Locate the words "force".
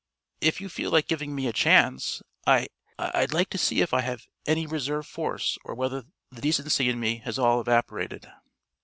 5.05-5.59